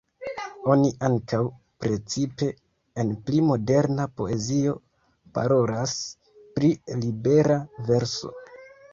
Oni 0.75 0.87
ankaŭ, 1.07 1.39
precipe 1.83 2.47
en 3.03 3.11
pli 3.27 3.41
"moderna" 3.49 4.07
poezio, 4.21 4.73
parolas 5.39 5.93
pri 6.55 6.71
libera 7.03 7.59
verso. 7.91 8.33